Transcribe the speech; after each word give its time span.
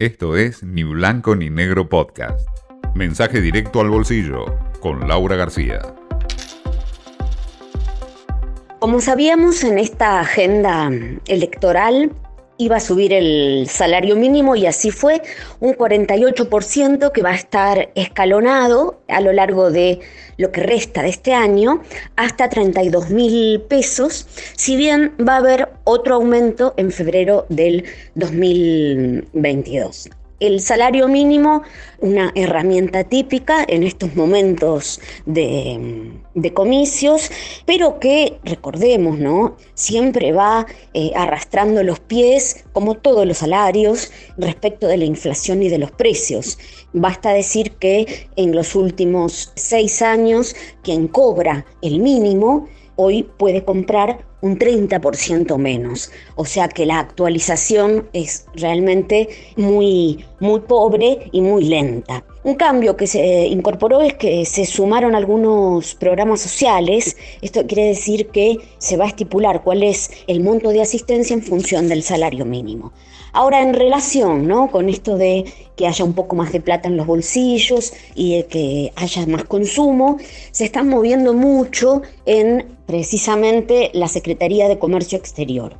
Esto 0.00 0.36
es 0.36 0.62
Ni 0.62 0.84
Blanco 0.84 1.34
ni 1.34 1.50
Negro 1.50 1.88
Podcast. 1.88 2.46
Mensaje 2.94 3.40
directo 3.40 3.80
al 3.80 3.90
bolsillo 3.90 4.44
con 4.78 5.08
Laura 5.08 5.34
García. 5.34 5.80
Como 8.78 9.00
sabíamos 9.00 9.64
en 9.64 9.80
esta 9.80 10.20
agenda 10.20 10.88
electoral, 11.26 12.12
iba 12.58 12.76
a 12.76 12.80
subir 12.80 13.12
el 13.12 13.66
salario 13.68 14.16
mínimo 14.16 14.56
y 14.56 14.66
así 14.66 14.90
fue, 14.90 15.22
un 15.60 15.74
48% 15.74 17.12
que 17.12 17.22
va 17.22 17.30
a 17.30 17.36
estar 17.36 17.90
escalonado 17.94 19.00
a 19.08 19.20
lo 19.20 19.32
largo 19.32 19.70
de 19.70 20.00
lo 20.36 20.52
que 20.52 20.60
resta 20.60 21.02
de 21.02 21.08
este 21.08 21.32
año 21.32 21.82
hasta 22.16 22.48
32 22.48 23.10
mil 23.10 23.60
pesos, 23.62 24.26
si 24.56 24.76
bien 24.76 25.14
va 25.26 25.34
a 25.34 25.38
haber 25.38 25.68
otro 25.84 26.16
aumento 26.16 26.74
en 26.76 26.90
febrero 26.90 27.46
del 27.48 27.84
2022 28.14 30.10
el 30.40 30.60
salario 30.60 31.08
mínimo, 31.08 31.62
una 32.00 32.30
herramienta 32.34 33.04
típica 33.04 33.64
en 33.66 33.82
estos 33.82 34.14
momentos 34.14 35.00
de, 35.26 36.22
comicios, 36.54 37.30
pero 37.66 37.98
que, 37.98 38.38
recordemos, 38.44 39.18
¿no? 39.18 39.56
Siempre 39.74 40.32
va 40.32 40.66
eh, 40.94 41.10
arrastrando 41.16 41.82
los 41.82 41.98
pies, 42.00 42.64
como 42.72 42.94
todos 42.94 43.26
los 43.26 43.38
salarios, 43.38 44.12
respecto 44.36 44.86
de 44.86 44.96
la 44.96 45.04
inflación 45.04 45.62
y 45.62 45.68
de 45.68 45.78
los 45.78 45.90
precios. 45.90 46.58
Basta 46.92 47.32
decir 47.32 47.72
que 47.72 48.28
en 48.36 48.54
los 48.54 48.74
últimos 48.74 49.52
seis 49.56 50.02
años, 50.02 50.54
quien 50.82 51.08
cobra 51.08 51.66
el 51.82 51.98
mínimo, 51.98 52.68
hoy 52.96 53.24
puede 53.24 53.64
comprar 53.64 54.24
un 54.40 54.58
30% 54.58 55.56
menos. 55.58 56.10
O 56.36 56.44
sea 56.44 56.68
que 56.68 56.86
la 56.86 56.98
actualización 56.98 58.08
es 58.12 58.46
realmente 58.54 59.28
muy, 59.56 60.24
muy 60.40 60.60
pobre 60.60 61.28
y 61.32 61.40
muy 61.40 61.64
lenta. 61.64 62.24
Un 62.44 62.54
cambio 62.54 62.96
que 62.96 63.06
se 63.06 63.46
incorporó 63.46 64.00
es 64.00 64.14
que 64.14 64.44
se 64.44 64.64
sumaron 64.64 65.14
algunos 65.14 65.94
programas 65.96 66.40
sociales. 66.40 67.16
Esto 67.42 67.66
quiere 67.66 67.88
decir 67.88 68.28
que 68.28 68.58
se 68.78 68.96
va 68.96 69.04
a 69.04 69.08
estipular 69.08 69.62
cuál 69.62 69.82
es 69.82 70.10
el 70.26 70.40
monto 70.40 70.70
de 70.70 70.80
asistencia 70.80 71.34
en 71.34 71.42
función 71.42 71.88
del 71.88 72.02
salario 72.02 72.44
mínimo. 72.44 72.92
Ahora, 73.32 73.60
en 73.62 73.74
relación 73.74 74.48
¿no? 74.48 74.70
con 74.70 74.88
esto 74.88 75.16
de 75.16 75.44
que 75.76 75.86
haya 75.86 76.04
un 76.04 76.14
poco 76.14 76.34
más 76.34 76.52
de 76.52 76.60
plata 76.60 76.88
en 76.88 76.96
los 76.96 77.06
bolsillos 77.06 77.92
y 78.14 78.36
de 78.36 78.46
que 78.46 78.92
haya 78.96 79.26
más 79.26 79.44
consumo, 79.44 80.18
se 80.50 80.64
están 80.64 80.88
moviendo 80.88 81.34
mucho 81.34 82.02
en 82.24 82.64
precisamente 82.86 83.90
la 83.92 84.08
Secretaría 84.08 84.27
de 84.36 84.78
Comercio 84.78 85.18
Exterior. 85.18 85.76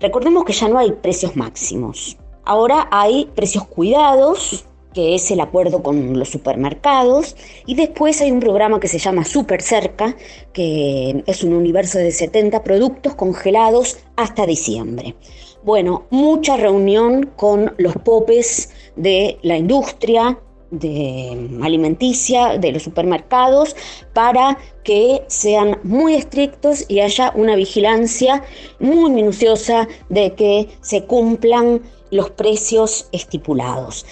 Recordemos 0.00 0.44
que 0.44 0.52
ya 0.52 0.68
no 0.68 0.78
hay 0.78 0.92
precios 0.92 1.36
máximos. 1.36 2.16
Ahora 2.44 2.88
hay 2.90 3.28
precios 3.34 3.66
cuidados, 3.66 4.64
que 4.94 5.14
es 5.14 5.30
el 5.30 5.40
acuerdo 5.40 5.82
con 5.82 6.18
los 6.18 6.28
supermercados, 6.28 7.36
y 7.66 7.74
después 7.74 8.20
hay 8.20 8.32
un 8.32 8.40
programa 8.40 8.80
que 8.80 8.88
se 8.88 8.98
llama 8.98 9.24
Super 9.24 9.62
Cerca, 9.62 10.16
que 10.52 11.22
es 11.26 11.44
un 11.44 11.52
universo 11.52 11.98
de 11.98 12.10
70 12.10 12.64
productos 12.64 13.14
congelados 13.14 13.98
hasta 14.16 14.46
diciembre. 14.46 15.14
Bueno, 15.62 16.06
mucha 16.10 16.56
reunión 16.56 17.30
con 17.36 17.74
los 17.76 17.94
popes 17.96 18.70
de 18.96 19.38
la 19.42 19.58
industria, 19.58 20.38
de 20.70 21.58
alimenticia 21.62 22.58
de 22.58 22.72
los 22.72 22.82
supermercados 22.82 23.74
para 24.12 24.58
que 24.84 25.22
sean 25.26 25.78
muy 25.82 26.14
estrictos 26.14 26.84
y 26.88 27.00
haya 27.00 27.32
una 27.34 27.56
vigilancia 27.56 28.42
muy 28.78 29.10
minuciosa 29.10 29.88
de 30.08 30.34
que 30.34 30.68
se 30.80 31.04
cumplan 31.04 31.82
los 32.10 32.30
precios 32.30 33.08
estipulados. 33.12 34.06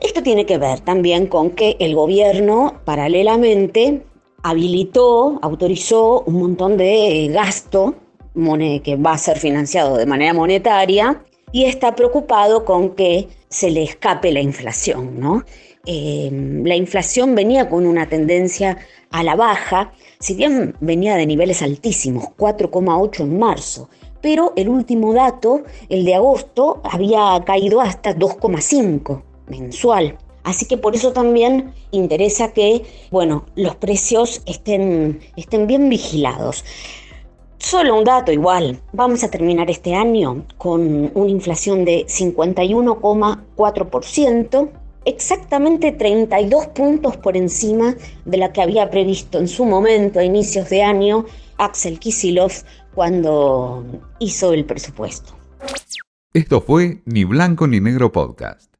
Esto 0.00 0.22
tiene 0.22 0.46
que 0.46 0.58
ver 0.58 0.80
también 0.80 1.26
con 1.26 1.50
que 1.50 1.76
el 1.78 1.94
gobierno 1.94 2.80
paralelamente 2.84 4.02
habilitó, 4.42 5.38
autorizó 5.42 6.22
un 6.22 6.34
montón 6.40 6.76
de 6.76 7.28
gasto 7.32 7.94
que 8.82 8.96
va 8.96 9.12
a 9.12 9.18
ser 9.18 9.38
financiado 9.38 9.96
de 9.96 10.06
manera 10.06 10.32
monetaria 10.32 11.22
y 11.52 11.64
está 11.64 11.94
preocupado 11.94 12.64
con 12.64 12.94
que 12.94 13.28
se 13.48 13.70
le 13.70 13.82
escape 13.82 14.32
la 14.32 14.40
inflación, 14.40 15.18
¿no? 15.18 15.44
Em, 15.86 16.62
la 16.64 16.76
inflación 16.76 17.34
venía 17.34 17.70
con 17.70 17.86
una 17.86 18.06
tendencia 18.06 18.76
a 19.10 19.22
la 19.22 19.34
baja, 19.34 19.92
si 20.18 20.34
bien 20.34 20.76
venía 20.80 21.16
de 21.16 21.24
niveles 21.26 21.62
altísimos, 21.62 22.24
4,8 22.36 23.22
en 23.22 23.38
marzo, 23.38 23.88
pero 24.20 24.52
el 24.56 24.68
último 24.68 25.14
dato, 25.14 25.62
el 25.88 26.04
de 26.04 26.14
agosto, 26.14 26.82
había 26.84 27.42
caído 27.46 27.80
hasta 27.80 28.14
2,5 28.14 29.22
mensual. 29.48 30.18
Así 30.44 30.66
que 30.66 30.76
por 30.76 30.94
eso 30.94 31.12
también 31.12 31.72
interesa 31.92 32.52
que, 32.52 32.82
bueno, 33.10 33.46
los 33.56 33.76
precios 33.76 34.42
estén, 34.46 35.20
estén 35.36 35.66
bien 35.66 35.88
vigilados. 35.88 36.62
Solo 37.58 37.96
un 37.96 38.04
dato 38.04 38.32
igual, 38.32 38.80
vamos 38.92 39.22
a 39.22 39.30
terminar 39.30 39.70
este 39.70 39.94
año 39.94 40.44
con 40.56 41.12
una 41.14 41.30
inflación 41.30 41.84
de 41.84 42.06
51,4%, 42.06 44.70
exactamente 45.04 45.92
32 45.92 46.68
puntos 46.68 47.16
por 47.16 47.36
encima 47.36 47.94
de 48.24 48.36
la 48.36 48.52
que 48.52 48.62
había 48.62 48.90
previsto 48.90 49.38
en 49.38 49.48
su 49.48 49.64
momento, 49.64 50.18
a 50.20 50.24
inicios 50.24 50.68
de 50.70 50.82
año, 50.82 51.26
Axel 51.58 51.98
Kisilov 51.98 52.52
cuando 52.94 53.84
hizo 54.18 54.52
el 54.52 54.64
presupuesto. 54.64 55.34
Esto 56.32 56.60
fue 56.60 57.02
Ni 57.04 57.24
Blanco 57.24 57.66
ni 57.66 57.80
Negro 57.80 58.12
Podcast. 58.12 58.72